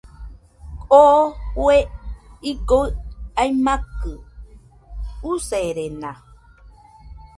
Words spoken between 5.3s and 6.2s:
userena.